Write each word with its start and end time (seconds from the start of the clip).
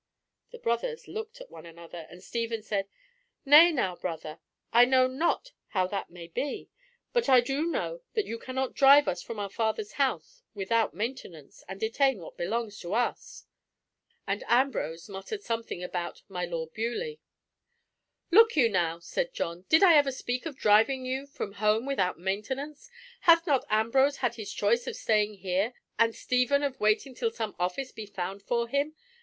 The 0.49 0.57
brothers 0.57 1.07
looked 1.07 1.39
at 1.41 1.51
one 1.51 1.67
another, 1.67 2.07
and 2.09 2.23
Stephen 2.23 2.63
said, 2.63 2.87
"Nay, 3.45 3.71
now, 3.71 3.95
brother, 3.95 4.39
I 4.73 4.83
know 4.83 5.05
not 5.05 5.51
how 5.67 5.85
that 5.85 6.09
may 6.09 6.25
be, 6.25 6.71
but 7.13 7.29
I 7.29 7.39
do 7.39 7.67
know 7.67 8.01
that 8.13 8.25
you 8.25 8.39
cannot 8.39 8.73
drive 8.73 9.07
us 9.07 9.21
from 9.21 9.37
our 9.37 9.47
father's 9.51 9.91
house 9.91 10.41
without 10.55 10.95
maintenance, 10.95 11.63
and 11.69 11.79
detain 11.79 12.17
what 12.19 12.35
belongs 12.35 12.79
to 12.79 12.95
us." 12.95 13.45
And 14.25 14.43
Ambrose 14.47 15.07
muttered 15.07 15.43
something 15.43 15.83
about 15.83 16.23
"my 16.27 16.45
Lord 16.45 16.69
of 16.69 16.73
Beaulieu." 16.73 17.17
"Look 18.31 18.55
you, 18.55 18.69
now," 18.69 18.97
said 18.97 19.35
John, 19.35 19.65
"did 19.69 19.83
I 19.83 19.95
ever 19.95 20.11
speak 20.11 20.47
of 20.47 20.57
driving 20.57 21.05
you 21.05 21.27
from 21.27 21.51
home 21.53 21.85
without 21.85 22.17
maintenance? 22.17 22.89
Hath 23.19 23.45
not 23.45 23.65
Ambrose 23.69 24.17
had 24.17 24.33
his 24.33 24.51
choice 24.51 24.87
of 24.87 24.95
staying 24.95 25.35
here, 25.35 25.75
and 25.99 26.15
Stephen 26.15 26.63
of 26.63 26.79
waiting 26.79 27.13
till 27.13 27.29
some 27.29 27.55
office 27.59 27.91
be 27.91 28.07
found 28.07 28.41
for 28.41 28.67
him? 28.67 28.95